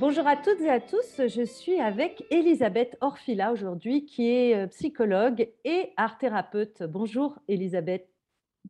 [0.00, 4.66] Bonjour à toutes et à tous, je suis avec Elisabeth Orfila aujourd'hui qui est euh,
[4.68, 6.84] psychologue et art thérapeute.
[6.84, 8.08] Bonjour Elisabeth.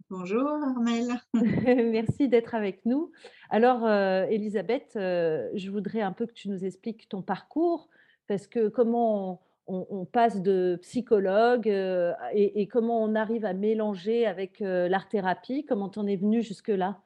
[0.09, 1.21] Bonjour Armel.
[1.93, 3.13] Merci d'être avec nous.
[3.51, 7.91] Alors euh, Elisabeth, euh, je voudrais un peu que tu nous expliques ton parcours
[8.27, 13.53] parce que comment on, on passe de psychologue euh, et, et comment on arrive à
[13.53, 17.03] mélanger avec euh, l'art-thérapie, comment t'en es venue jusque-là?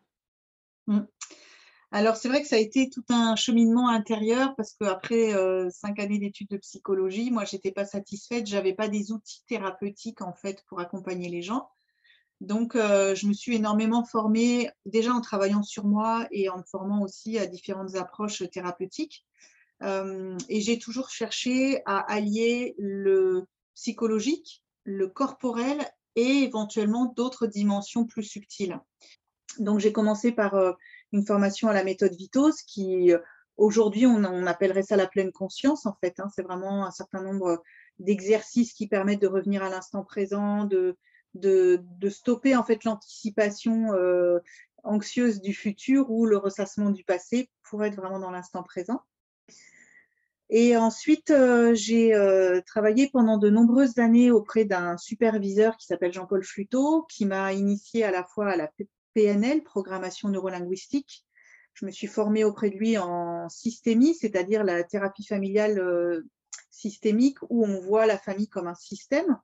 [0.87, 1.01] Mm.
[1.95, 5.99] Alors c'est vrai que ça a été tout un cheminement intérieur parce qu'après euh, cinq
[5.99, 10.65] années d'études de psychologie, moi j'étais pas satisfaite, j'avais pas des outils thérapeutiques en fait
[10.69, 11.69] pour accompagner les gens.
[12.41, 16.63] Donc euh, je me suis énormément formée déjà en travaillant sur moi et en me
[16.63, 19.27] formant aussi à différentes approches thérapeutiques.
[19.83, 25.79] Euh, et j'ai toujours cherché à allier le psychologique, le corporel
[26.17, 28.81] et éventuellement d'autres dimensions plus subtiles.
[29.59, 30.73] Donc j'ai commencé par euh,
[31.13, 33.19] une formation à la méthode Vitos qui euh,
[33.57, 36.19] aujourd'hui on, appellerait ça la pleine conscience en fait.
[36.19, 36.29] hein.
[36.35, 37.63] C'est vraiment un certain nombre
[37.99, 40.97] d'exercices qui permettent de revenir à l'instant présent, de,
[41.35, 44.39] de, stopper en fait l'anticipation euh,
[44.83, 49.01] anxieuse du futur ou le ressassement du passé pour être vraiment dans l'instant présent.
[50.55, 52.13] Et ensuite, euh, j'ai
[52.67, 58.05] travaillé pendant de nombreuses années auprès d'un superviseur qui s'appelle Jean-Paul Fluteau, qui m'a initié
[58.05, 58.69] à la fois à la
[59.15, 61.25] PNL, programmation neurolinguistique.
[61.75, 66.23] Je me suis formée auprès de lui en systémie, c'est-à-dire la thérapie familiale euh,
[66.71, 69.39] systémique, où on voit la famille comme un système.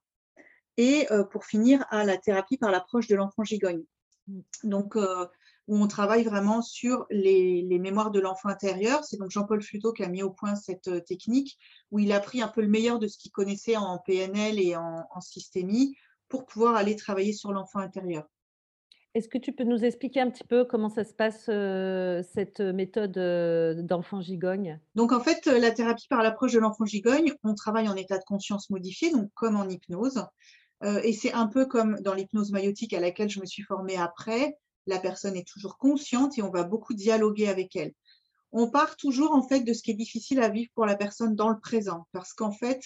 [0.77, 3.83] Et euh, pour finir, à la thérapie par l'approche de l'enfant gigogne.
[4.63, 5.27] Donc, euh,
[5.69, 9.05] où on travaille vraiment sur les, mémoires de l'enfant intérieur.
[9.05, 11.59] C'est donc Jean-Paul Fluteau qui a mis au point cette technique,
[11.91, 14.77] où il a pris un peu le meilleur de ce qu'il connaissait en PNL et
[14.77, 15.95] en systémie
[16.29, 18.27] pour pouvoir aller travailler sur l'enfant intérieur.
[19.19, 22.61] Est-ce que tu peux nous expliquer un petit peu comment ça se passe, euh, cette
[22.61, 24.79] méthode euh, d'enfant gigogne?
[24.95, 28.23] Donc en fait, la thérapie par l'approche de l'enfant gigogne, on travaille en état de
[28.23, 30.25] conscience modifié, donc comme en hypnose.
[30.85, 33.97] Euh, et c'est un peu comme dans l'hypnose maïotique à laquelle je me suis formée
[33.97, 34.57] après.
[34.87, 37.95] La personne est toujours consciente et on va beaucoup dialoguer avec elle.
[38.53, 41.35] On part toujours en fait de ce qui est difficile à vivre pour la personne
[41.35, 42.83] dans le présent, parce qu'en fait,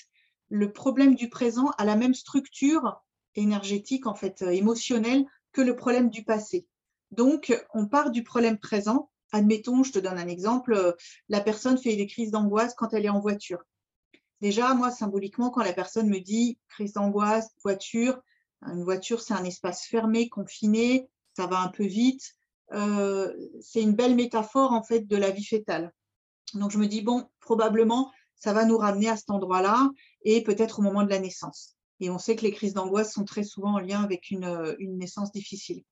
[0.48, 3.02] le problème du présent a la même structure
[3.34, 6.66] énergétique, en fait, émotionnelle que le problème du passé.
[7.10, 9.10] Donc, on part du problème présent.
[9.32, 10.92] Admettons, je te donne un exemple, euh,
[11.28, 13.62] la personne fait des crises d'angoisse quand elle est en voiture.
[14.40, 18.20] Déjà, moi, symboliquement, quand la personne me dit crise d'angoisse, voiture,
[18.62, 22.34] une voiture, c'est un espace fermé, confiné, ça va un peu vite.
[22.72, 25.92] euh, c'est une belle métaphore, en fait, de la vie fétale.
[26.54, 29.90] Donc, je me dis, bon, probablement, ça va nous ramener à cet endroit-là
[30.22, 31.76] et peut-être au moment de la naissance.
[32.02, 34.74] Et on sait que les crises d'angoisse sont très souvent en lien avec une, euh,
[34.78, 35.82] une naissance difficile.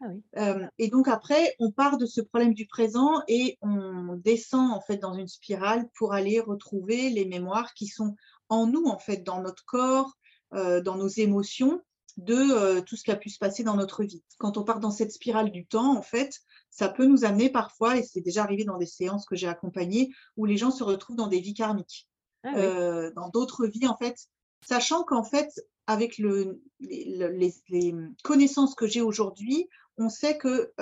[0.00, 0.22] Ah oui.
[0.36, 4.80] Euh, et donc après, on part de ce problème du présent et on descend en
[4.80, 8.14] fait dans une spirale pour aller retrouver les mémoires qui sont
[8.48, 10.12] en nous, en fait, dans notre corps,
[10.54, 11.82] euh, dans nos émotions,
[12.16, 14.22] de euh, tout ce qui a pu se passer dans notre vie.
[14.38, 16.40] Quand on part dans cette spirale du temps, en fait,
[16.70, 20.10] ça peut nous amener parfois, et c'est déjà arrivé dans des séances que j'ai accompagnées,
[20.36, 22.08] où les gens se retrouvent dans des vies karmiques,
[22.44, 22.60] Ah oui.
[22.62, 24.16] euh, dans d'autres vies, en fait,
[24.62, 25.48] sachant qu'en fait,
[25.86, 27.94] avec le, les, le- les- les
[28.24, 29.68] connaissances que j'ai aujourd'hui,
[29.98, 30.72] on sait que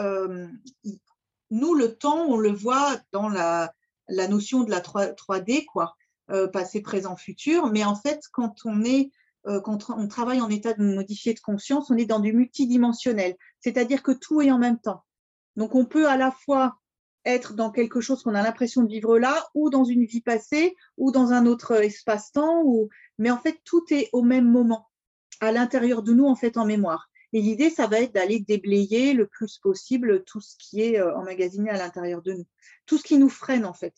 [1.50, 3.72] nous, le temps, on le voit dans la,
[4.28, 5.94] notion de la 3, 3D, quoi,
[6.52, 7.70] passé, présent, futur.
[7.70, 8.82] Mais en fait, quand on
[9.62, 14.02] quand on travaille en état de modifié de conscience, on est dans du multidimensionnel, c'est-à-dire
[14.02, 15.04] que tout est en même temps.
[15.56, 16.78] Donc, on peut à la fois
[17.24, 20.76] être dans quelque chose qu'on a l'impression de vivre là, ou dans une vie passée,
[20.96, 22.88] ou dans un autre espace-temps, ou...
[23.18, 24.88] mais en fait, tout est au même moment,
[25.40, 27.08] à l'intérieur de nous, en fait, en mémoire.
[27.32, 31.16] Et l'idée, ça va être d'aller déblayer le plus possible tout ce qui est euh,
[31.16, 32.46] emmagasiné à l'intérieur de nous,
[32.86, 33.94] tout ce qui nous freine, en fait.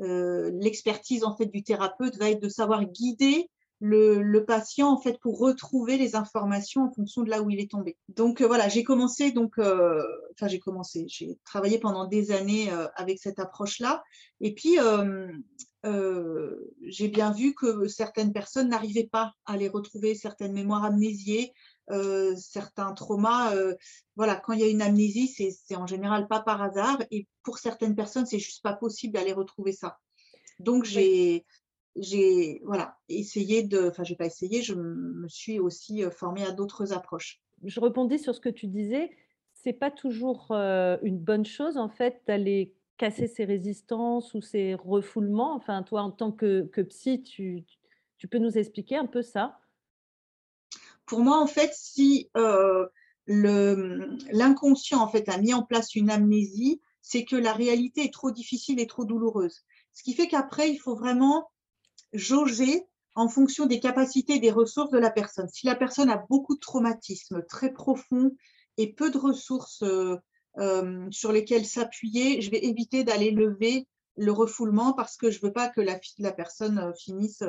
[0.00, 3.50] Euh, L'expertise, en fait, du thérapeute va être de savoir guider
[3.80, 7.60] le, le patient, en fait, pour retrouver les informations en fonction de là où il
[7.60, 7.96] est tombé.
[8.08, 12.70] Donc, euh, voilà, j'ai commencé, donc, euh, enfin, j'ai commencé, j'ai travaillé pendant des années
[12.70, 14.02] euh, avec cette approche-là.
[14.40, 14.76] Et puis,
[16.82, 21.52] j'ai bien vu que certaines personnes n'arrivaient pas à les retrouver, certaines mémoires amnésiées,
[22.36, 23.54] certains traumas.
[24.16, 26.98] Voilà, quand il y a une amnésie, c'est en général pas par hasard.
[27.10, 29.98] Et pour certaines personnes, c'est juste pas possible d'aller retrouver ça.
[30.58, 31.46] Donc, j'ai
[31.96, 36.92] j'ai voilà, essayé de, enfin, j'ai pas essayé, je me suis aussi formée à d'autres
[36.92, 37.40] approches.
[37.64, 39.10] Je rebondis sur ce que tu disais.
[39.52, 45.54] C'est pas toujours une bonne chose en fait d'aller casser ces résistances ou ces refoulements.
[45.54, 47.64] Enfin, toi, en tant que, que psy, tu,
[48.18, 49.58] tu peux nous expliquer un peu ça?
[51.06, 52.30] Pour moi, en fait, si
[53.26, 58.30] l'inconscient en fait a mis en place une amnésie, c'est que la réalité est trop
[58.30, 59.64] difficile et trop douloureuse.
[59.92, 61.50] Ce qui fait qu'après, il faut vraiment
[62.12, 65.48] jauger en fonction des capacités et des ressources de la personne.
[65.48, 68.32] Si la personne a beaucoup de traumatismes très profonds
[68.76, 70.16] et peu de ressources euh,
[70.58, 73.86] euh, sur lesquelles s'appuyer, je vais éviter d'aller lever
[74.16, 77.42] le refoulement parce que je ne veux pas que la, la personne euh, finisse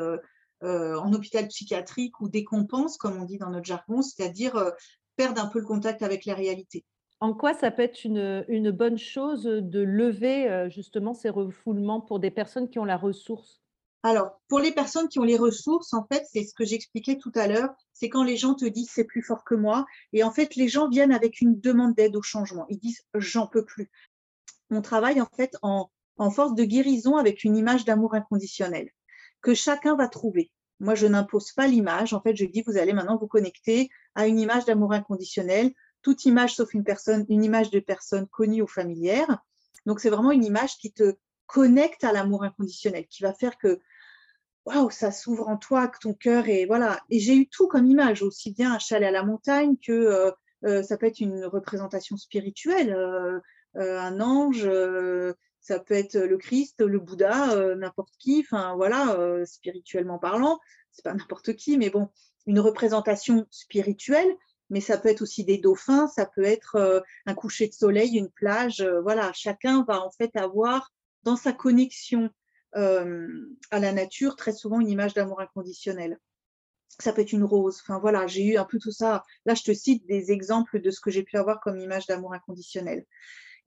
[0.64, 4.72] en hôpital psychiatrique ou décompense, comme on dit dans notre jargon, c'est-à-dire
[5.16, 6.86] perdre un peu le contact avec la réalité.
[7.20, 12.20] En quoi ça peut être une, une bonne chose de lever justement ces refoulements pour
[12.20, 13.61] des personnes qui ont la ressource?
[14.04, 17.32] Alors, pour les personnes qui ont les ressources, en fait, c'est ce que j'expliquais tout
[17.36, 19.86] à l'heure, c'est quand les gens te disent c'est plus fort que moi.
[20.12, 22.66] Et en fait, les gens viennent avec une demande d'aide au changement.
[22.70, 23.92] Ils disent j'en peux plus.
[24.72, 25.90] On travaille en fait en,
[26.32, 28.90] force de guérison avec une image d'amour inconditionnel
[29.42, 30.52] que chacun va trouver.
[30.80, 32.14] Moi, je n'impose pas l'image.
[32.14, 35.72] En fait, je dis vous allez maintenant vous connecter à une image d'amour inconditionnel.
[36.02, 39.44] Toute image sauf une personne, une image de personne connue ou familière.
[39.86, 41.16] Donc, c'est vraiment une image qui te
[41.46, 43.80] connecte à l'amour inconditionnel, qui va faire que
[44.66, 47.00] waouh, ça s'ouvre en toi, que ton cœur est voilà.
[47.10, 50.32] Et j'ai eu tout comme image, aussi bien un chalet à la montagne que euh,
[50.66, 53.40] euh, ça peut être une représentation spirituelle, euh,
[53.76, 54.70] un ange,
[55.62, 58.44] ça peut être le Christ, le Bouddha, n'importe qui.
[58.46, 60.60] Enfin voilà, spirituellement parlant,
[60.92, 62.10] c'est pas n'importe qui, mais bon,
[62.48, 64.36] une représentation spirituelle.
[64.70, 68.30] Mais ça peut être aussi des dauphins, ça peut être un coucher de soleil, une
[68.30, 68.84] plage.
[69.04, 70.92] voilà, chacun va en fait avoir
[71.24, 72.30] dans sa connexion
[72.74, 76.20] à la nature, très souvent une image d'amour inconditionnel.
[77.00, 77.80] Ça peut être une rose.
[77.82, 79.24] Enfin voilà, j'ai eu un peu tout ça.
[79.46, 82.34] Là, je te cite des exemples de ce que j'ai pu avoir comme image d'amour
[82.34, 83.06] inconditionnel.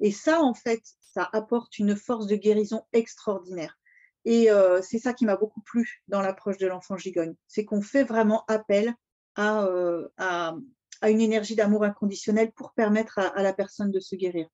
[0.00, 3.78] Et ça, en fait, ça apporte une force de guérison extraordinaire.
[4.24, 4.48] Et
[4.82, 7.34] c'est ça qui m'a beaucoup plu dans l'approche de l'enfant gigogne.
[7.46, 8.94] C'est qu'on fait vraiment appel
[9.36, 9.66] à,
[10.16, 10.54] à,
[11.10, 14.48] une énergie d'amour inconditionnel pour permettre à, la personne de se guérir.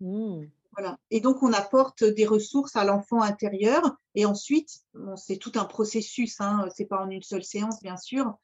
[0.00, 0.46] Mmh.
[1.10, 3.96] Et donc, on apporte des ressources à l'enfant intérieur.
[4.14, 4.80] Et ensuite,
[5.16, 8.38] c'est tout un processus, hein, ce n'est pas en une seule séance, bien sûr.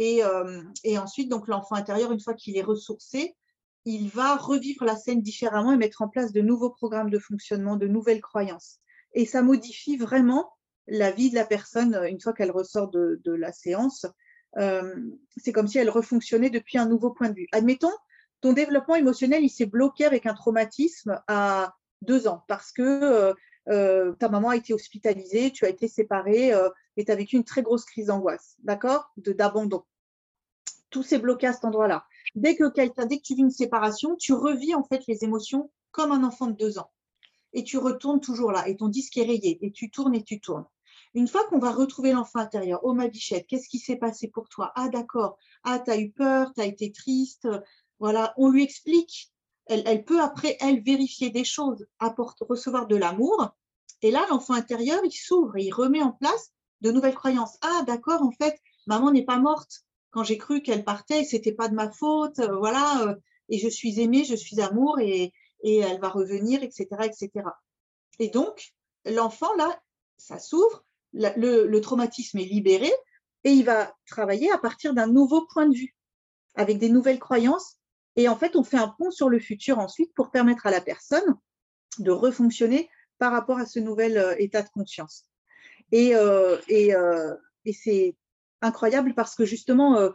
[0.00, 3.36] Euh, et, ensuite, donc l'enfant intérieur, une fois qu'il est ressourcé,
[3.84, 7.76] il va revivre la scène différemment et mettre en place de nouveaux programmes de fonctionnement,
[7.76, 8.80] de nouvelles croyances.
[9.12, 10.50] Et ça modifie vraiment
[10.86, 14.06] la vie de la personne une fois qu'elle ressort de, la séance.
[14.56, 14.94] Euh,
[15.36, 17.48] c'est comme si elle refonctionnait depuis un nouveau point de vue.
[17.52, 17.92] Admettons,
[18.44, 23.32] ton développement émotionnel, il s'est bloqué avec un traumatisme à deux ans parce que euh,
[23.70, 26.68] euh, ta maman a été hospitalisée, tu as été séparée euh,
[26.98, 29.10] et tu as vécu une très grosse crise d'angoisse, d'accord?
[29.16, 29.84] D'abandon.
[30.90, 32.04] Tout s'est bloqué à cet endroit-là.
[32.34, 36.12] Dès que, dès que tu vis une séparation, tu revis en fait les émotions comme
[36.12, 36.90] un enfant de deux ans.
[37.54, 40.38] Et tu retournes toujours là, et ton disque est rayé, et tu tournes et tu
[40.38, 40.66] tournes.
[41.14, 44.48] Une fois qu'on va retrouver l'enfant intérieur, oh ma bichette, qu'est-ce qui s'est passé pour
[44.48, 44.72] toi?
[44.74, 47.48] Ah d'accord, ah tu as eu peur, tu as été triste,
[48.36, 49.32] on lui explique.
[49.66, 51.86] Elle, peut après, elle, vérifier des choses,
[52.40, 53.48] recevoir de l'amour.
[54.02, 56.50] Et là, l'enfant intérieur, il s'ouvre il remet en place
[56.82, 57.56] de nouvelles croyances.
[57.62, 59.84] Ah, d'accord, en fait, maman n'est pas morte.
[60.10, 62.38] Quand j'ai cru qu'elle partait, c'était pas de ma faute.
[62.38, 63.14] Euh, voilà, euh,
[63.48, 65.32] et je suis aimée, je suis amour et,
[65.64, 67.30] elle va revenir, etc., etc.
[68.18, 68.74] Et donc,
[69.06, 69.80] l'enfant, là,
[70.18, 70.84] ça s'ouvre,
[71.14, 72.92] le traumatisme est libéré
[73.44, 75.94] et il va travailler à partir d'un nouveau point de vue,
[76.54, 77.78] avec des nouvelles croyances
[78.16, 80.80] et en fait, on fait un pont sur le futur ensuite pour permettre à la
[80.80, 81.36] personne
[81.98, 85.26] de refonctionner par rapport à ce nouvel euh, état de conscience.
[85.92, 88.16] Et, euh, euh, et, c'est
[88.60, 90.10] incroyable parce que justement,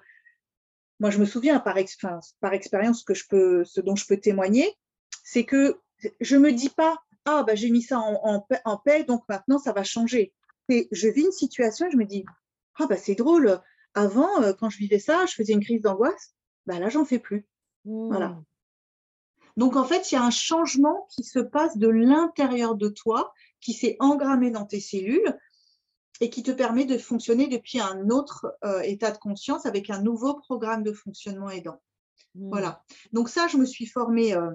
[0.99, 4.73] moi je me souviens par, expérience, que je peux, ce dont je peux témoigner,
[5.23, 5.79] c'est que
[6.19, 9.71] je me dis pas ah bah j'ai mis ça en, en, paix donc maintenant ça
[9.71, 10.33] va changer.
[10.67, 12.25] Et je vis une situation et je me dis
[12.79, 13.61] ah bah c'est drôle.
[13.93, 16.33] Avant quand je vivais ça, je faisais une crise d'angoisse.
[16.65, 17.45] Bah là j'en fais plus.
[17.89, 18.29] Voilà.
[18.29, 18.43] Mmh.
[19.57, 23.33] Donc en fait, il y a un changement qui se passe de l'intérieur de toi,
[23.59, 25.37] qui s'est engrammé dans tes cellules
[26.21, 30.01] et qui te permet de fonctionner depuis un autre euh, état de conscience avec un
[30.01, 31.81] nouveau programme de fonctionnement aidant.
[32.35, 32.49] Mmh.
[32.49, 32.83] Voilà.
[33.11, 34.51] Donc ça, je me suis formée euh,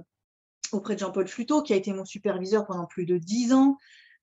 [0.72, 3.76] auprès de Jean-Paul Fluteau, qui a été mon superviseur pendant plus de dix ans.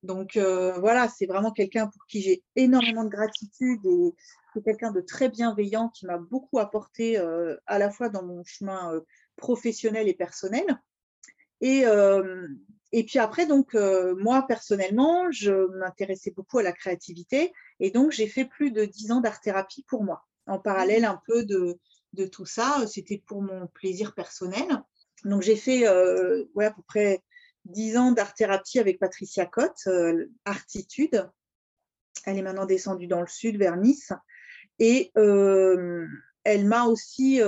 [0.04, 4.16] Donc voilà, c'est vraiment quelqu'un pour qui j'ai énormément de gratitude et
[4.54, 7.18] c'est quelqu'un de très bienveillant qui m'a beaucoup apporté
[7.68, 9.00] à la fois dans mon chemin
[9.38, 10.66] professionnel et personnel.
[11.62, 11.84] Et,
[12.92, 17.54] et puis après, donc, moi, personnellement, je m'intéressais beaucoup à la créativité.
[17.80, 20.26] Et donc, j'ai fait plus de dix ans d'art-thérapie pour moi.
[20.48, 21.78] En parallèle un peu de,
[22.14, 24.66] de tout ça, c'était pour mon plaisir personnel.
[25.24, 25.88] Donc, j'ai fait
[26.56, 27.22] ouais, à peu près
[27.66, 29.88] dix ans d'art-thérapie avec Patricia Cotte,
[30.46, 31.30] Artitude.
[32.26, 34.12] Elle est maintenant descendue dans le sud, vers Nice.
[34.80, 37.42] Et elle m'a aussi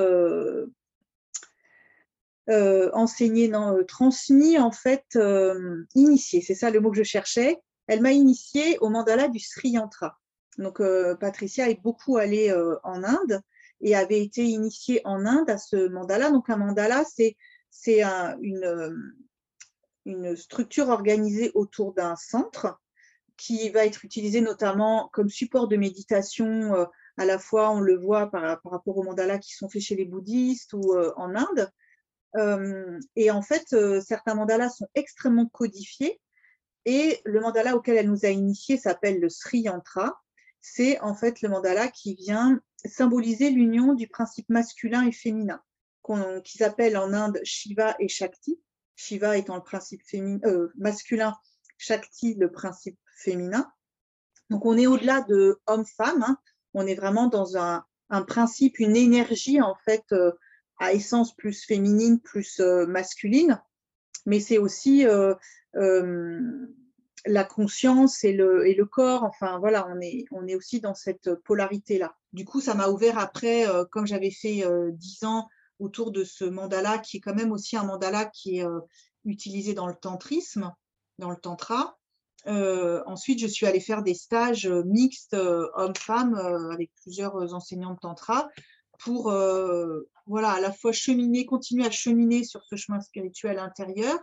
[2.50, 7.04] euh, enseigné, non, euh, transmis, en fait, euh, initié, c'est ça le mot que je
[7.04, 7.58] cherchais.
[7.88, 10.20] Elle m'a initié au mandala du Sri Yantra.
[10.58, 10.82] Donc,
[11.20, 12.54] Patricia est beaucoup allée
[12.84, 13.42] en Inde
[13.82, 16.30] et avait été initiée en Inde à ce mandala.
[16.30, 17.36] Donc, un mandala, c'est
[18.42, 19.18] une,
[20.06, 22.80] une structure organisée autour d'un centre
[23.38, 26.88] qui va être utilisé notamment comme support de méditation.
[27.18, 30.06] à la fois, on le voit par, rapport aux mandalas qui sont faits chez les
[30.06, 31.72] bouddhistes ou en Inde,
[32.38, 36.20] euh, et en fait, euh, certains mandalas sont extrêmement codifiés.
[36.86, 40.20] Et le mandala auquel elle nous a initiés s'appelle le Sri Yantra.
[40.60, 45.62] C'est en fait le mandala qui vient symboliser l'union du principe masculin et féminin,
[46.44, 48.60] qu'ils appellent en Inde Shiva et Shakti.
[48.96, 51.36] Shiva étant le principe euh, masculin,
[51.78, 53.72] Shakti le principe féminin.
[54.50, 56.38] Donc on est au-delà de homme-femme, hein.
[56.74, 57.86] on est vraiment dans un,
[58.28, 60.04] principe, une énergie en fait
[60.80, 63.62] à essence plus féminine, plus euh, masculine,
[64.26, 65.34] mais c'est aussi euh,
[65.76, 66.40] euh,
[67.26, 69.24] la conscience et le, corps.
[69.24, 72.16] Enfin, voilà, on est, on est aussi dans cette polarité-là.
[72.34, 75.48] Du coup, ça m'a ouvert après, comme j'avais fait dix ans
[75.80, 78.66] autour de ce mandala, qui est quand même aussi un mandala qui est
[79.26, 80.72] utilisé dans le tantrisme,
[81.20, 81.98] dans le tantra.
[82.46, 86.36] ensuite, je suis allée faire des stages mixtes hommes-femmes
[86.72, 88.50] avec plusieurs enseignants de tantra
[89.00, 89.32] pour
[90.26, 94.18] voilà, à la fois cheminer, continuer à cheminer sur ce chemin spirituel intérieur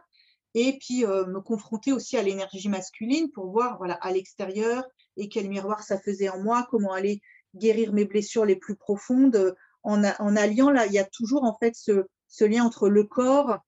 [0.54, 4.84] et puis euh, me confronter aussi à l'énergie masculine pour voir voilà, à l'extérieur
[5.16, 7.20] et quel miroir ça faisait en moi, comment aller
[7.54, 9.54] guérir mes blessures les plus profondes.
[9.82, 13.04] En, en alliant, là, il y a toujours en fait ce, ce lien entre le
[13.04, 13.58] corps,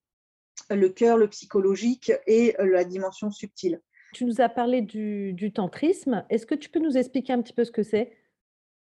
[0.71, 3.81] le cœur, le psychologique et euh, la dimension subtile.
[4.13, 6.25] Tu nous as parlé du, du tantrisme.
[6.29, 8.17] Est-ce que tu peux nous expliquer un petit peu ce que c'est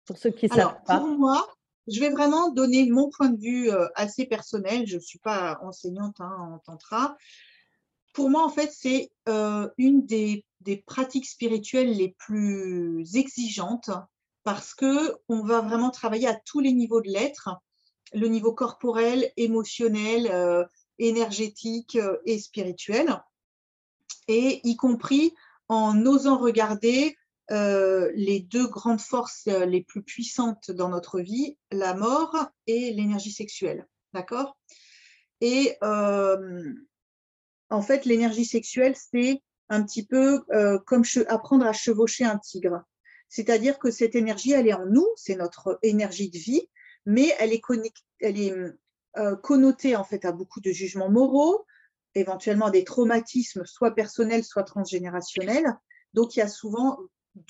[0.05, 1.47] pour ceux qui ne savent pas Pour moi,
[1.87, 4.87] je vais vraiment donner mon point de vue euh, assez personnel.
[4.87, 7.15] Je ne suis pas enseignante hein, en tantra.
[8.13, 10.45] Pour moi, en fait, c'est euh, une des,
[10.85, 13.91] pratiques spirituelles les plus exigeantes
[14.51, 17.51] parce que on va vraiment travailler à tous les niveaux de l'être,
[18.13, 20.65] le niveau corporel, émotionnel, euh,
[20.97, 23.21] énergétique et spirituel,
[24.27, 25.35] et y compris
[25.67, 27.15] en osant regarder
[27.51, 32.91] euh, les deux grandes forces euh, les plus puissantes dans notre vie, la mort et
[32.91, 33.87] l'énergie sexuelle.
[34.13, 34.57] D'accord?
[35.41, 36.73] Et euh,
[37.69, 40.41] en fait, l'énergie sexuelle, c'est un petit peu
[40.87, 42.83] comme apprendre à chevaucher un tigre.
[43.29, 46.67] C'est-à-dire que cette énergie, elle est en nous, c'est notre énergie de vie,
[47.05, 47.61] mais elle est,
[48.21, 48.53] est
[49.41, 51.65] connotée en fait à beaucoup de jugements moraux,
[52.15, 55.77] éventuellement des traumatismes, soit personnels, soit transgénérationnels.
[56.13, 56.97] Donc, il y a souvent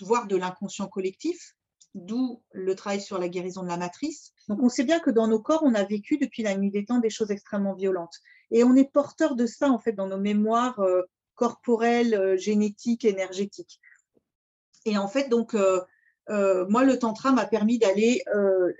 [0.01, 1.55] voire de l'inconscient collectif,
[1.95, 4.33] d'où le travail sur la guérison de la matrice.
[4.47, 6.85] Donc on sait bien que dans nos corps, on a vécu depuis la nuit des
[6.85, 8.19] temps des choses extrêmement violentes.
[8.51, 11.01] Et on est porteur de ça, en fait, dans nos mémoires euh,
[11.35, 13.79] corporelles, euh, génétiques, énergétiques.
[14.85, 18.23] Et en fait, donc, euh, moi, le tantra m'a permis d'aller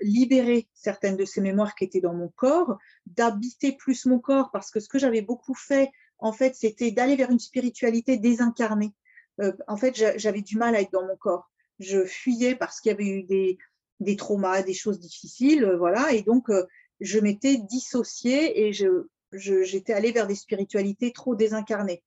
[0.00, 4.70] libérer certaines de ces mémoires qui étaient dans mon corps, d'habiter plus mon corps, parce
[4.70, 5.90] que ce que j'avais beaucoup fait,
[6.20, 8.92] en fait, c'était d'aller vers une spiritualité désincarnée.
[9.40, 11.50] Euh, en fait, j'avais du mal à être dans mon corps.
[11.78, 16.12] Je fuyais parce qu'il y avait eu des, traumas, des choses difficiles, euh, voilà.
[16.12, 16.66] Et donc, euh,
[17.00, 22.02] je m'étais dissociée et je, j'étais allée vers des spiritualités trop désincarnées.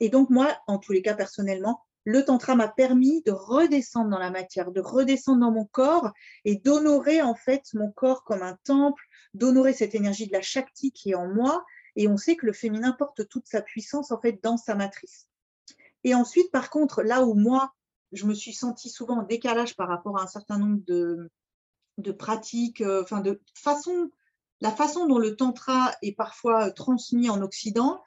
[0.00, 4.18] Et donc, moi, en tous les cas, personnellement, le tantra m'a permis de redescendre dans
[4.18, 6.12] la matière, de redescendre dans mon corps
[6.44, 9.04] et d'honorer en fait mon corps comme un temple,
[9.34, 11.64] d'honorer cette énergie de la Shakti qui est en moi.
[11.94, 15.28] Et on sait que le féminin porte toute sa puissance en fait dans sa matrice.
[16.04, 17.72] Et ensuite, par contre, là où moi,
[18.12, 22.80] je me suis sentie souvent en décalage par rapport à un certain nombre de, pratiques,
[22.80, 24.10] euh, enfin de façon,
[24.60, 28.02] la façon dont le tantra est parfois transmis en Occident,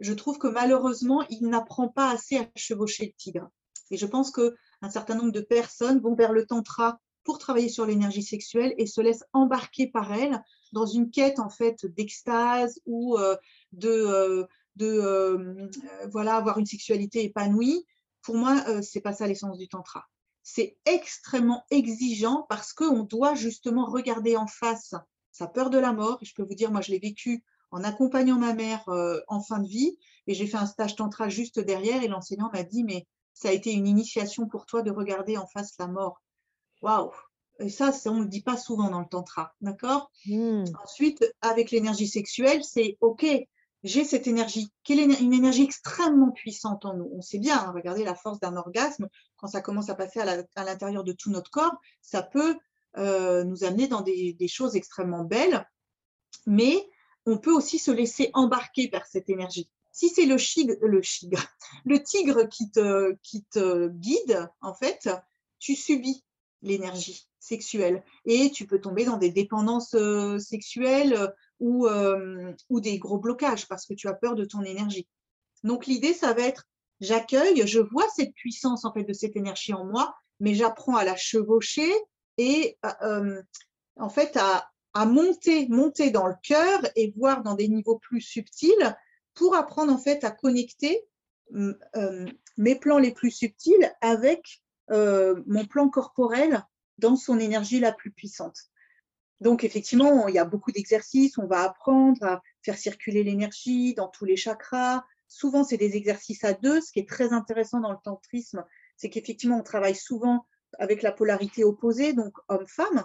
[0.00, 3.48] je trouve que malheureusement, il n'apprend pas assez à chevaucher le tigre.
[3.90, 7.86] Et je pense qu'un certain nombre de personnes vont vers le tantra pour travailler sur
[7.86, 10.42] l'énergie sexuelle et se laissent embarquer par elle
[10.72, 13.36] dans une quête en fait d'extase ou euh,
[13.72, 14.46] de, euh,
[14.80, 15.68] euh,
[16.10, 17.84] voilà, avoir une sexualité épanouie,
[18.22, 20.06] pour moi, ce c'est pas ça l'essence du tantra.
[20.42, 24.94] C'est extrêmement exigeant parce qu'on doit justement regarder en face
[25.32, 26.18] sa peur de la mort.
[26.20, 28.84] Et je peux vous dire, moi, je l'ai vécu en accompagnant ma mère
[29.28, 29.96] en fin de vie
[30.26, 33.52] et j'ai fait un stage tantra juste derrière et l'enseignant m'a dit, mais ça a
[33.52, 36.20] été une initiation pour toi de regarder en face la mort.
[36.82, 37.10] Waouh
[37.58, 40.10] Et ça, on ne le dit pas souvent dans le tantra, d'accord?
[40.26, 40.64] Mmh.
[40.82, 43.26] Ensuite, avec l'énergie sexuelle, c'est OK,
[43.82, 47.10] j'ai cette énergie, qui est une énergie extrêmement puissante en nous.
[47.14, 50.64] On sait bien, hein, regardez la force d'un orgasme, quand ça commence à passer à
[50.64, 52.56] l'intérieur de tout notre corps, ça peut
[52.98, 55.66] euh, nous amener dans des, choses extrêmement belles,
[56.46, 56.86] mais
[57.26, 59.70] on peut aussi se laisser embarquer par cette énergie.
[59.92, 60.36] Si c'est le,
[60.86, 61.00] le,
[61.84, 65.08] le tigre qui te, guide, en fait,
[65.58, 66.24] tu subis
[66.62, 72.98] l'énergie sexuelle et tu peux tomber dans des dépendances euh, sexuelles ou, euh, ou des
[72.98, 75.08] gros blocages parce que tu as peur de ton énergie.
[75.64, 76.66] Donc l'idée, ça va être
[77.00, 81.04] j'accueille, je vois cette puissance en fait de cette énergie en moi, mais j'apprends à
[81.04, 81.90] la chevaucher
[82.38, 83.42] et euh,
[83.96, 88.20] en fait à, à, monter, monter dans le cœur et voir dans des niveaux plus
[88.20, 88.96] subtils
[89.34, 91.04] pour apprendre en fait à connecter
[91.96, 96.64] euh, mes plans les plus subtils avec euh, mon plan corporel
[96.98, 98.70] dans son énergie la plus puissante.
[99.40, 104.08] Donc effectivement, il y a beaucoup d'exercices, on va apprendre à faire circuler l'énergie dans
[104.08, 105.04] tous les chakras.
[105.28, 106.80] Souvent, c'est des exercices à deux.
[106.80, 108.64] Ce qui est très intéressant dans le tantrisme,
[108.96, 110.46] c'est qu'effectivement, on travaille souvent
[110.78, 113.04] avec la polarité opposée, donc homme-femme.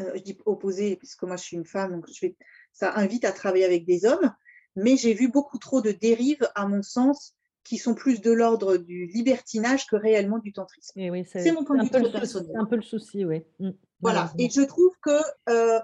[0.00, 2.36] Euh, je dis opposée puisque moi je suis une femme, donc je vais,
[2.72, 4.32] ça invite à travailler avec des hommes.
[4.74, 7.34] Mais j'ai vu beaucoup trop de dérives, à mon sens,
[7.64, 11.00] qui sont plus de l'ordre du libertinage que réellement du tantrisme.
[11.26, 12.50] c'est mon point de vue personnel.
[12.52, 13.44] C'est un peu le souci, oui.
[13.60, 13.70] Mmh.
[14.00, 14.32] Voilà.
[14.38, 15.78] Et je trouve que euh,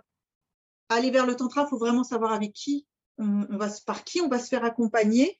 [0.89, 2.87] aller vers le tantra, il faut vraiment savoir avec qui
[3.19, 5.39] on, va, par qui on va se faire accompagner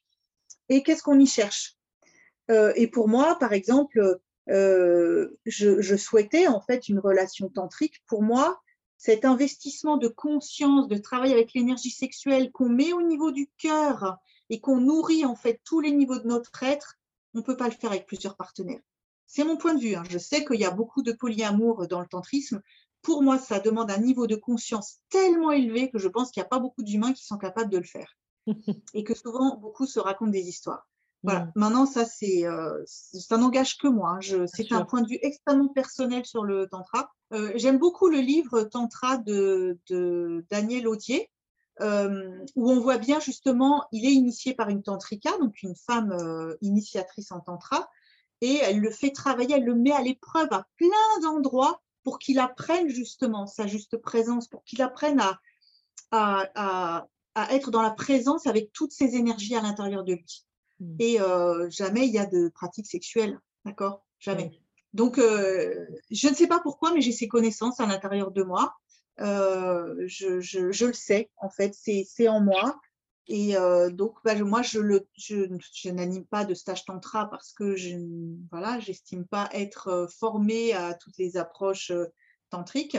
[0.69, 1.77] et qu'est-ce qu'on y cherche.
[2.51, 8.03] Euh, et pour moi, par exemple, euh, je, souhaitais en fait une relation tantrique.
[8.07, 8.61] Pour moi,
[8.97, 14.19] cet investissement de conscience, de travail avec l'énergie sexuelle qu'on met au niveau du cœur
[14.51, 16.97] et qu'on nourrit en fait tous les niveaux de notre être,
[17.35, 18.81] on ne peut pas le faire avec plusieurs partenaires.
[19.27, 19.95] C'est mon point de vue.
[19.95, 20.05] Hein.
[20.09, 22.63] Je sais qu'il y a beaucoup de polyamour dans le tantrisme.
[23.03, 26.47] Pour moi, ça demande un niveau de conscience tellement élevé que je pense qu'il n'y
[26.47, 28.17] a pas beaucoup d'humains qui sont capables de le faire.
[28.95, 30.89] Et que souvent, beaucoup se racontent des histoires.
[31.25, 31.41] Voilà.
[31.41, 31.53] Mmh.
[31.57, 34.19] Maintenant, ça, c'est, euh, ça n'engage que moi.
[34.19, 34.47] Hein.
[34.47, 37.13] c'est un point de vue extrêmement personnel sur le tantra.
[37.33, 41.29] Euh, j'aime beaucoup le livre Tantra de, de Daniel Audier,
[41.81, 46.57] euh, où on voit bien justement, il est initié par une tantrika, donc une femme
[46.63, 47.89] initiatrice en tantra,
[48.41, 52.39] et elle le fait travailler, elle le met à l'épreuve à plein d'endroits pour qu'il
[52.39, 55.39] apprenne justement sa juste présence, pour qu'il apprenne à,
[56.13, 60.48] à, à, être dans la présence avec toutes ces énergies à l'intérieur de lui.
[60.81, 60.97] Mmh.
[60.99, 64.05] Et euh, jamais il y a de pratique sexuelle, d'accord?
[64.19, 64.61] Jamais.
[64.95, 68.75] Donc, euh, je ne sais pas pourquoi, mais j'ai ces connaissances à l'intérieur de moi.
[69.21, 72.81] Euh, je, je, je, le sais, en fait, c'est en moi.
[73.31, 73.57] Et
[73.91, 77.91] donc, bah, moi, je, le, je, n'anime pas de stage tantra parce que je
[78.51, 81.93] voilà, j'estime pas être formée à toutes les approches
[82.49, 82.97] tantriques.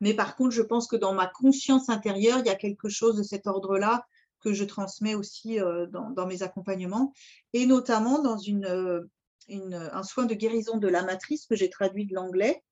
[0.00, 3.16] Mais par contre, je pense que dans ma conscience intérieure, il y a quelque chose
[3.16, 4.06] de cet ordre-là
[4.40, 5.58] que je transmets aussi
[5.90, 7.12] dans, dans, mes accompagnements,
[7.52, 9.08] et notamment dans une,
[9.48, 12.62] un soin de guérison de la matrice que j'ai traduit de l'anglais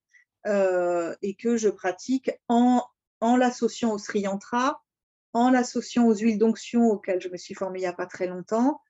[0.47, 2.83] et que je pratique en,
[3.21, 4.81] l'associant au Sri Yantra,
[5.33, 8.27] en l'associant aux huiles d'onction auxquelles je me suis formée il n'y a pas très
[8.27, 8.81] longtemps,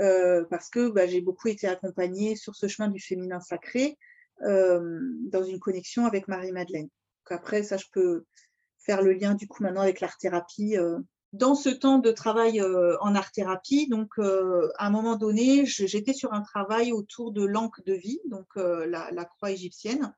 [0.00, 3.98] euh, parce que bah, j'ai beaucoup été accompagnée sur ce chemin du féminin sacré
[4.42, 5.00] euh,
[5.32, 6.88] dans une connexion avec Marie-Madeleine.
[7.30, 8.24] Après, ça, je peux
[8.78, 10.76] faire le lien du coup maintenant avec l'art-thérapie.
[11.34, 11.38] Euh.
[11.38, 16.42] Dans ce temps de travail en art-thérapie, donc à un moment donné, j'étais sur un
[16.42, 20.12] travail autour de l'encre de vie, donc la, croix égyptienne.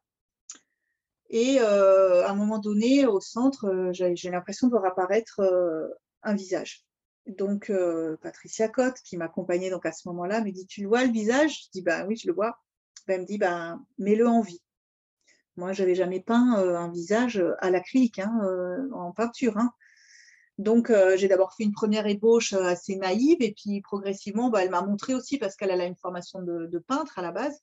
[1.31, 5.87] Et euh, à un moment donné, au centre, euh, j'ai l'impression de voir apparaître euh,
[6.25, 6.85] un visage.
[7.27, 7.71] Donc,
[8.23, 11.67] Patricia Cotte, qui m'accompagnait donc à ce moment-là, me dit Tu le vois le visage?
[11.67, 12.59] Je dis Ben oui, je le vois.
[13.07, 14.61] Ben, elle me dit ben, Mets-le en vie.
[15.57, 18.33] Moi, je n'avais jamais peint un visage à l'acrylique, hein,
[18.93, 19.59] en peinture.
[19.59, 19.71] Hein.
[20.61, 24.83] Donc, j'ai d'abord fait une première ébauche assez naïve, et puis progressivement, bah, elle m'a
[24.83, 27.63] montré aussi, parce qu'elle a une formation de, peintre à la base,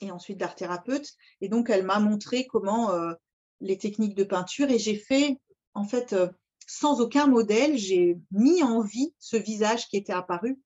[0.00, 1.06] et ensuite d'art thérapeute.
[1.40, 3.12] Et donc, elle m'a montré comment euh,
[3.60, 5.38] les techniques de peinture et j'ai fait,
[5.74, 6.26] en fait, euh,
[6.66, 10.60] sans aucun modèle, j'ai mis en vie ce visage qui était apparu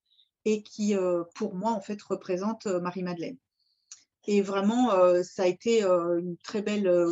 [0.45, 3.37] et qui, euh, pour moi, en fait, représente Marie-Madeleine.
[4.25, 4.89] Et vraiment,
[5.21, 7.05] ça a été une très belle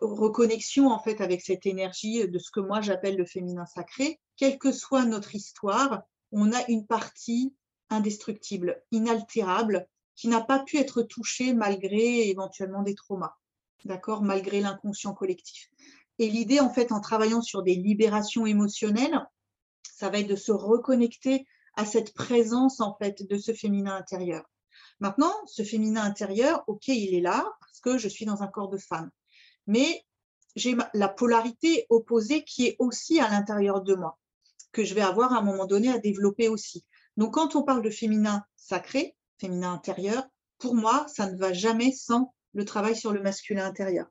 [0.00, 4.20] reconnexion, en fait, avec cette énergie de ce que moi j'appelle le féminin sacré.
[4.36, 7.54] Quelle que soit notre histoire, on a une partie
[7.90, 13.36] indestructible, inaltérable, qui n'a pas pu être touché malgré éventuellement des traumas,
[13.84, 15.70] d'accord, malgré l'inconscient collectif.
[16.18, 19.26] Et l'idée, en fait, en travaillant sur des libérations émotionnelles,
[19.82, 24.44] ça va être de se reconnecter à cette présence, en fait, de ce féminin intérieur.
[24.98, 28.70] Maintenant, ce féminin intérieur, ok, il est là parce que je suis dans un corps
[28.70, 29.10] de femme,
[29.66, 30.04] mais
[30.56, 34.18] j'ai la polarité opposée qui est aussi à l'intérieur de moi,
[34.72, 36.84] que je vais avoir à un moment donné à développer aussi.
[37.16, 40.24] Donc, quand on parle de féminin sacré, féminin intérieur,
[40.58, 44.06] pour moi, ça ne va jamais sans le travail sur le masculin intérieur.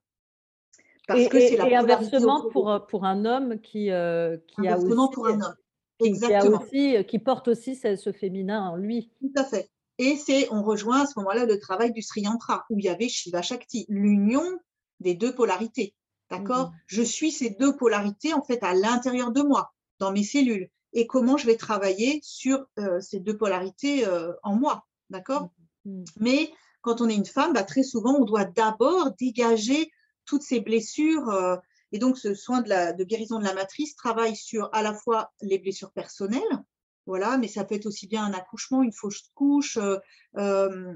[1.08, 4.78] Parce et, que c'est la et inversement pour, pour un homme qui, euh, qui a
[4.78, 5.56] aussi, pour un homme.
[6.04, 6.60] Exactement.
[6.60, 9.12] Qui, aussi, qui porte aussi ce, féminin en lui.
[9.22, 9.70] Tout à fait.
[9.98, 12.90] Et c'est, on rejoint à ce moment-là le travail du Sri Yantra, où il y
[12.90, 14.44] avait Shiva Shakti, l'union
[15.00, 15.94] des deux polarités.
[16.30, 16.70] D'accord?
[16.70, 20.70] Mmh Je suis ces deux polarités en fait à l'intérieur de moi, dans mes cellules.
[20.94, 24.86] Et comment je vais travailler sur euh, ces deux polarités euh, en moi.
[25.10, 25.50] D'accord?
[25.86, 29.92] Mmh Mais quand on est une femme, bah, très souvent, on doit d'abord dégager
[30.26, 31.30] toutes ces blessures.
[31.30, 31.58] Euh,
[31.92, 34.94] et donc, ce soin de, la, de guérison de la matrice travaille sur à la
[34.94, 36.42] fois les blessures personnelles,
[37.06, 40.00] voilà, mais ça peut être aussi bien un accouchement, une fausse couche, euh,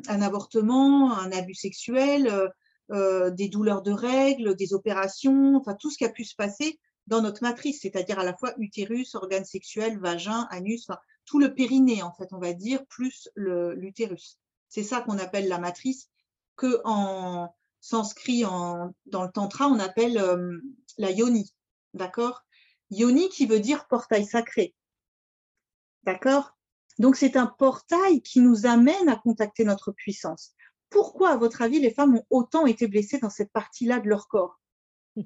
[0.07, 2.51] un avortement, un abus sexuel,
[2.89, 7.21] des douleurs de règles, des opérations, enfin tout ce qui a pu se passer dans
[7.21, 10.87] notre matrice, c'est-à-dire à la fois utérus, organes sexuels, vagin, anus,
[11.25, 14.37] tout le périnée en fait, on va dire, plus l'utérus.
[14.69, 16.09] C'est ça qu'on appelle la matrice,
[16.55, 20.59] que en sanskrit, en, dans le tantra, on appelle euh,
[20.97, 21.53] la yoni.
[21.93, 22.43] D'accord?
[22.91, 24.75] Yoni qui veut dire portail sacré.
[26.03, 26.57] D'accord?
[26.99, 30.53] Donc c'est un portail qui nous amène à contacter notre puissance.
[30.89, 34.27] Pourquoi, à votre avis, les femmes ont autant été blessées dans cette partie-là de leur
[34.27, 34.59] corps?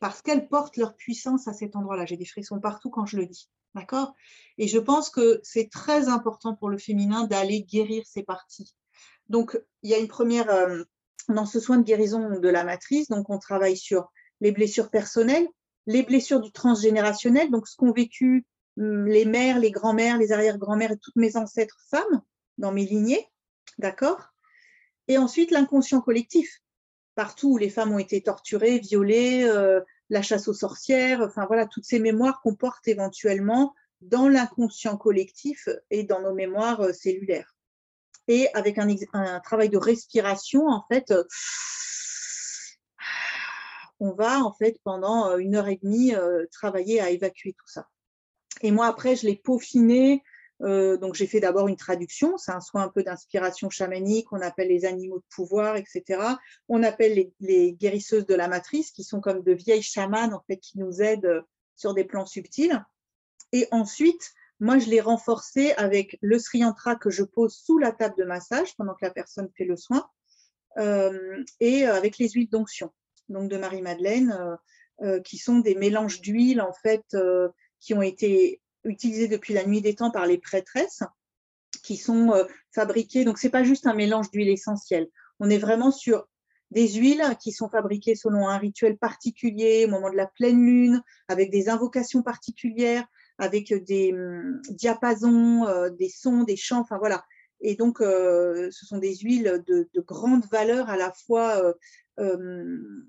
[0.00, 2.06] Parce qu'elles portent leur puissance à cet endroit-là.
[2.06, 3.48] J'ai des frissons partout quand je le dis.
[3.74, 4.14] D'accord?
[4.58, 8.74] Et je pense que c'est très important pour le féminin d'aller guérir ces parties.
[9.28, 10.84] Donc, il y a une première, euh,
[11.28, 14.10] dans ce soin de guérison de la matrice, donc on travaille sur
[14.40, 15.46] les blessures personnelles,
[15.86, 18.46] les blessures du transgénérationnel, donc ce qu'ont vécu
[18.78, 22.22] hum, les mères, les grands-mères, les arrière-grands-mères et toutes mes ancêtres femmes
[22.58, 23.26] dans mes lignées,
[23.78, 24.32] d'accord?
[25.08, 26.62] Et ensuite l'inconscient collectif,
[27.14, 31.66] partout où les femmes ont été torturées, violées, euh, la chasse aux sorcières, enfin voilà,
[31.66, 37.54] toutes ces mémoires qu'on porte éventuellement dans l'inconscient collectif et dans nos mémoires euh, cellulaires.
[38.28, 41.24] Et avec un, travail de respiration, en fait, euh,
[44.00, 46.12] on va en fait pendant euh, une heure et demie
[46.50, 47.88] travailler à évacuer tout ça.
[48.62, 50.22] Et moi après, je l'ai peaufiné
[50.62, 54.40] euh, donc j'ai fait d'abord une traduction, c'est un soin un peu d'inspiration chamanique, on
[54.40, 56.20] appelle les animaux de pouvoir, etc.
[56.68, 60.56] On appelle les, guérisseuses de la matrice, qui sont comme de vieilles chamanes en fait,
[60.56, 61.42] qui nous aident euh,
[61.76, 62.82] sur des plans subtils.
[63.52, 67.92] Et ensuite, moi je l'ai renforcé avec le Sri Yantra que je pose sous la
[67.92, 70.08] table de massage pendant que la personne fait le soin,
[70.78, 72.92] euh, et avec les huiles d'onction,
[73.28, 74.58] donc de Marie-Madeleine,
[75.26, 77.04] qui sont des mélanges d'huiles en fait
[77.80, 81.02] qui ont été utilisés depuis la nuit des temps par les prêtresses
[81.82, 83.24] qui sont euh, fabriquées.
[83.24, 85.08] Donc, ce n'est pas juste un mélange d'huile essentielle.
[85.40, 86.26] On est vraiment sur
[86.70, 91.02] des huiles qui sont fabriquées selon un rituel particulier au moment de la pleine lune,
[91.28, 93.06] avec des invocations particulières,
[93.38, 97.24] avec des hum, diapasons, euh, des sons, des chants, enfin voilà.
[97.60, 101.74] Et donc, euh, ce sont des huiles de, grande valeur à la fois
[102.18, 103.06] hum,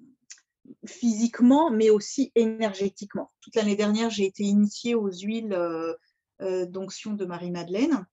[0.86, 3.32] physiquement, mais aussi énergétiquement.
[3.42, 5.94] Toute l'année dernière, j'ai été initiée aux huiles euh,
[6.42, 8.06] euh, d'onction de Marie-Madeleine,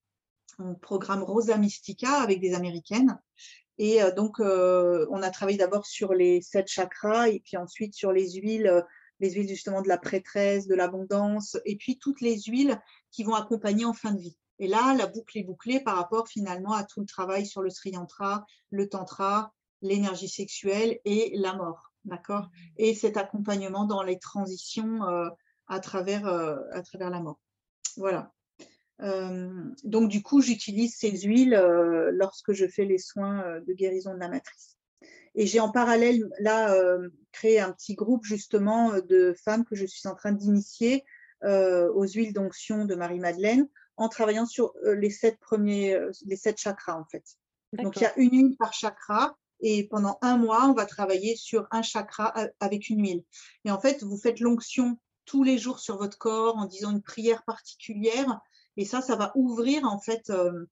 [0.58, 3.18] un programme Rosa Mystica avec des Américaines.
[3.78, 8.12] Et euh, donc, on a travaillé d'abord sur les sept chakras et puis ensuite sur
[8.12, 8.84] les huiles,
[9.20, 13.34] les huiles justement de la prêtresse, de l'abondance, et puis toutes les huiles qui vont
[13.34, 14.38] accompagner en fin de vie.
[14.60, 17.70] Et là, la boucle est bouclée par rapport finalement à tout le travail sur le
[17.70, 24.18] Sri Yantra, le Tantra, l'énergie sexuelle et la mort d'accord Et cet accompagnement dans les
[24.18, 25.28] transitions euh,
[25.66, 27.40] à, travers, euh, à travers la mort.
[27.96, 28.32] Voilà.
[29.02, 29.50] Euh,
[29.82, 31.54] donc, du coup, j'utilise ces huiles
[32.12, 34.76] lorsque je fais les soins de guérison de la matrice.
[35.34, 36.76] Et j'ai en parallèle, là,
[37.32, 41.04] créé un petit groupe justement de femmes que je suis en train d'initier
[41.42, 47.04] aux huiles d'onction de Marie-Madeleine en travaillant sur les sept premiers, les sept chakras en
[47.04, 47.24] fait.
[47.72, 51.36] Donc, il y a une huile par chakra et pendant un mois, on va travailler
[51.36, 53.24] sur un chakra avec une huile.
[53.64, 57.02] Et en fait, vous faites l'onction tous les jours sur votre corps en disant une
[57.02, 58.40] prière particulière.
[58.76, 60.66] Et ça, ça va ouvrir en fait euh,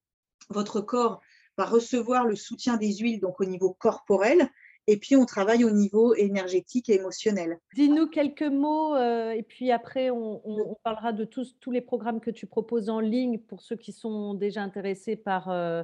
[0.50, 1.20] votre corps
[1.58, 4.48] va recevoir le soutien des huiles donc au niveau corporel
[4.86, 7.58] Et puis, on travaille au niveau énergétique et émotionnel.
[7.74, 12.30] Dis-nous quelques mots euh, et puis après, on, parlera de tous, tous les programmes que
[12.30, 15.82] tu proposes en ligne pour ceux qui sont déjà intéressés par, euh,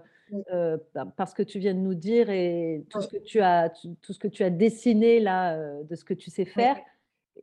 [0.52, 0.76] euh,
[1.16, 4.12] par ce que tu viens de nous dire et tout, ce, que tu as, tout
[4.12, 6.76] ce que tu as dessiné là, de ce que tu sais faire.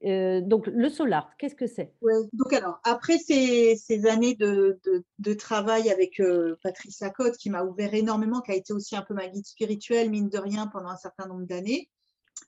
[0.03, 1.93] donc, le solar, qu'est-ce que c'est?
[2.33, 4.79] Donc, alors, après ces, ces années de,
[5.19, 6.21] de, travail avec
[6.61, 10.09] Patricia Cotte, qui m'a ouvert énormément, qui a été aussi un peu ma guide spirituelle,
[10.09, 11.89] mine de rien, pendant un certain nombre d'années,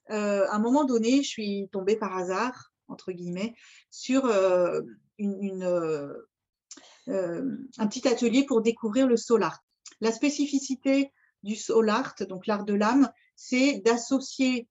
[0.08, 3.54] à un moment donné, je suis tombée par hasard, entre guillemets,
[3.90, 4.30] sur
[5.18, 6.14] une,
[7.08, 9.64] un petit atelier pour découvrir le solar.
[10.00, 14.68] La spécificité du soul art, donc l'art de l'âme, c'est d'associer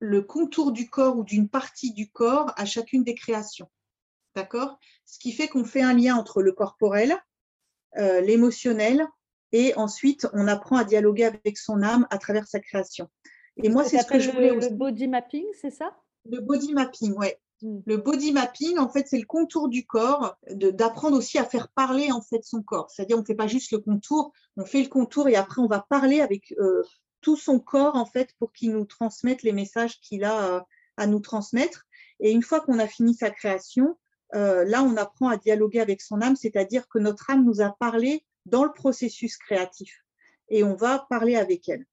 [0.00, 3.68] le contour du corps ou d'une partie du corps à chacune des créations.
[4.36, 4.78] D'accord?
[5.04, 7.16] Ce qui fait qu'on fait un lien entre le corporel,
[7.96, 9.06] euh, l'émotionnel,
[9.52, 13.08] et ensuite on apprend à dialoguer avec son âme à travers sa création.
[13.62, 14.54] Et moi, c'est ce que je voulais.
[14.54, 15.96] Le, le body mapping, c'est ça?
[16.24, 17.40] Le body mapping, ouais.
[17.62, 17.80] Mm.
[17.86, 22.12] Le body mapping, en fait, c'est le contour du corps, d'apprendre aussi à faire parler
[22.12, 22.90] en fait son corps.
[22.90, 25.66] C'est-à-dire, on ne fait pas juste le contour, on fait le contour et après on
[25.66, 26.82] va parler avec euh,
[27.20, 30.60] tout son corps en fait pour qu'il nous transmette les messages qu'il a euh,
[30.96, 31.86] à nous transmettre.
[32.20, 33.96] Et une fois qu'on a fini sa création,
[34.34, 37.70] euh, là, on apprend à dialoguer avec son âme, c'est-à-dire que notre âme nous a
[37.70, 40.04] parlé dans le processus créatif
[40.48, 41.86] et on va parler avec elle.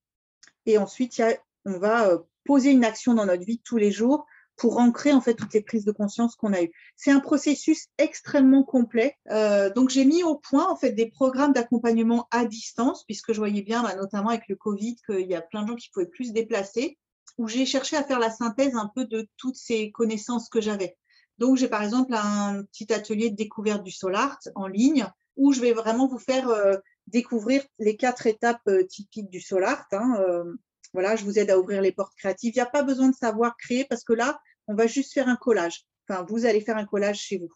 [0.65, 1.21] Et ensuite,
[1.65, 4.25] on va poser une action dans notre vie tous les jours
[4.57, 6.71] pour ancrer en fait toutes les prises de conscience qu'on a eues.
[6.95, 9.17] C'est un processus extrêmement complet.
[9.31, 13.39] Euh, donc j'ai mis au point en fait des programmes d'accompagnement à distance, puisque je
[13.39, 16.05] voyais bien, bah, notamment avec le Covid, qu'il y a plein de gens qui pouvaient
[16.05, 16.97] plus se déplacer,
[17.37, 20.97] où j'ai cherché à faire la synthèse un peu de toutes ces connaissances que j'avais.
[21.37, 25.51] Donc j'ai par exemple un petit atelier de découverte du soul art en ligne, où
[25.51, 29.85] je vais vraiment vous faire euh, découvrir les quatre étapes euh, typiques du soul art.
[29.91, 30.53] Hein, euh,
[30.95, 32.53] voilà, je vous aide à ouvrir les portes créatives.
[32.55, 35.27] Il n'y a pas besoin de savoir créer parce que là, on va juste faire
[35.27, 35.83] un collage.
[36.07, 37.51] Enfin, vous allez faire un collage chez vous.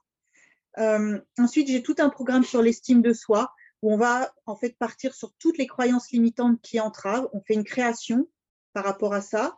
[0.77, 4.77] Euh, ensuite, j'ai tout un programme sur l'estime de soi où on va en fait
[4.77, 7.29] partir sur toutes les croyances limitantes qui entravent.
[7.31, 8.27] On fait une création
[8.73, 9.57] par rapport à ça.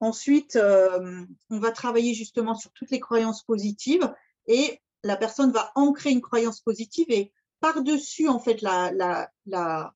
[0.00, 4.12] Ensuite, euh, on va travailler justement sur toutes les croyances positives
[4.46, 9.94] et la personne va ancrer une croyance positive et par-dessus en fait la, la, la,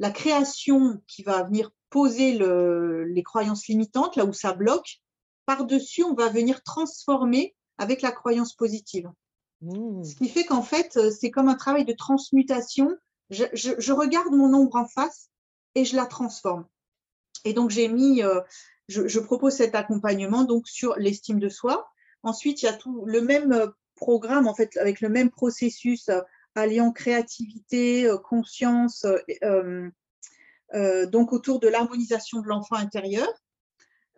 [0.00, 2.36] la création qui va venir poser
[3.06, 4.98] les croyances limitantes, là où ça bloque,
[5.46, 9.08] par-dessus, on va venir transformer avec la croyance positive.
[9.60, 10.02] Mmh.
[10.02, 12.90] Ce qui fait qu'en fait, euh, c'est comme un travail de transmutation.
[13.30, 15.28] Je, regarde mon ombre en face
[15.76, 16.66] et je la transforme.
[17.44, 18.40] Et donc, j'ai mis, euh,
[18.88, 21.86] je, propose cet accompagnement donc sur l'estime de soi.
[22.24, 26.10] Ensuite, il y a tout le même euh, programme, en fait, avec le même processus
[26.56, 29.06] alliant créativité, conscience,
[30.72, 33.28] donc autour de l'harmonisation de l'enfant intérieur,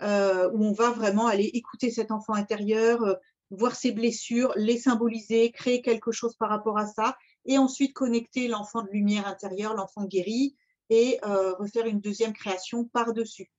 [0.02, 3.14] euh, où on va vraiment aller écouter cet enfant intérieur, euh,
[3.50, 8.46] voir ses blessures, les symboliser, créer quelque chose par rapport à ça, et ensuite connecter
[8.46, 10.54] l'enfant de lumière intérieure, l'enfant guéri,
[10.90, 13.50] et refaire une deuxième création par-dessus.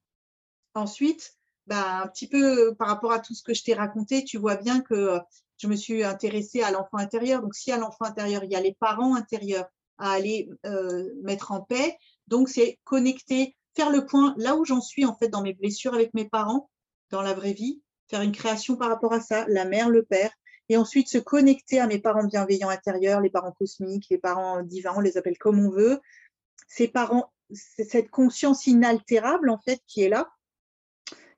[0.76, 1.34] Ensuite,
[1.66, 4.56] bah, un petit peu par rapport à tout ce que je t'ai raconté, tu vois
[4.56, 5.20] bien que
[5.58, 7.42] je me suis intéressée à l'enfant intérieur.
[7.42, 10.50] Donc, si à l'enfant intérieur, il y a les parents intérieurs à aller
[11.24, 15.30] mettre en paix, donc, c'est connecter, faire le point là où j'en suis en fait
[15.30, 16.70] dans mes blessures avec mes parents,
[17.12, 20.32] dans la vraie vie, faire une création par rapport à ça, la mère, le père,
[20.70, 24.94] et ensuite se connecter à mes parents bienveillants intérieurs, les parents cosmiques, les parents divins,
[24.96, 26.00] on les appelle comme on veut.
[26.68, 30.30] Ces parents, cette conscience inaltérable en fait qui est là,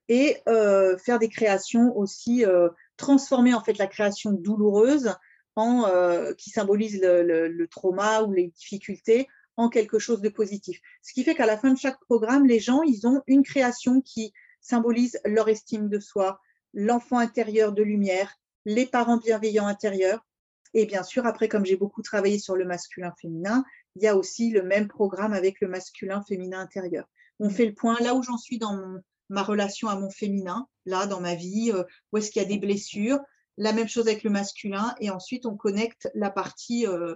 [0.08, 5.13] et euh, faire des créations aussi, euh, transformer en fait la création douloureuse
[5.56, 9.28] en, euh, qui symbolise le, trauma ou les difficultés
[9.67, 10.80] quelque chose de positif.
[11.02, 14.00] Ce qui fait qu'à la fin de chaque programme, les gens, ils ont une création
[14.00, 16.39] qui symbolise leur estime de soi,
[16.74, 20.26] l'enfant intérieur de lumière, les parents bienveillants intérieurs.
[20.74, 24.52] Et bien sûr, après, comme j'ai beaucoup travaillé sur le masculin-féminin, il y a aussi
[24.52, 27.10] le même programme avec le masculin-féminin intérieur.
[27.39, 31.08] On fait le point là où j'en suis dans ma relation à mon féminin, là
[31.08, 33.19] dans ma vie, euh, où est-ce qu'il y a des blessures.
[33.58, 34.95] La même chose avec le masculin.
[35.00, 37.15] Et ensuite, on connecte la partie euh,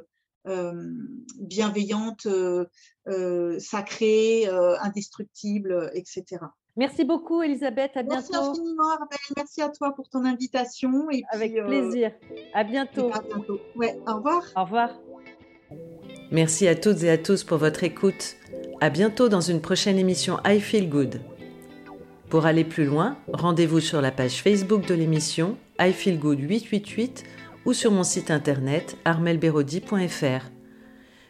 [1.39, 2.65] bienveillante, euh,
[3.07, 4.47] euh, sacrée,
[4.81, 6.41] indestructible, etc.
[6.75, 7.91] Merci beaucoup, Elisabeth.
[7.95, 8.31] À bientôt.
[8.31, 8.83] Merci infiniment,
[9.37, 11.09] Merci à toi pour ton invitation.
[11.11, 12.11] Et Avec plaisir.
[12.53, 13.11] À bientôt.
[13.13, 13.59] À bientôt.
[13.75, 14.43] Ouais, au revoir.
[14.55, 14.89] Au revoir.
[16.31, 18.37] Merci à toutes et à tous pour votre écoute.
[18.81, 21.21] À bientôt dans une prochaine émission I Feel Good.
[22.29, 27.23] Pour aller plus loin, rendez-vous sur la page Facebook de l'émission I Feel Good 888
[27.65, 30.49] ou sur mon site internet armelberodi.fr.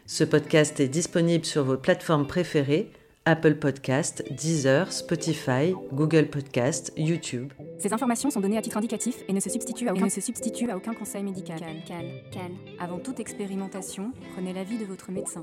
[0.06, 2.90] Ce podcast est disponible sur vos plateformes préférées
[3.26, 7.52] Apple Podcast, Deezer, Spotify, Google Podcast, YouTube.
[7.78, 10.20] Ces informations sont données à titre indicatif et ne se substituent à aucun, ne se
[10.20, 11.58] substituent à aucun conseil médical.
[11.58, 12.52] Cal, cal, cal.
[12.78, 15.42] Avant toute expérimentation, prenez l'avis de votre médecin.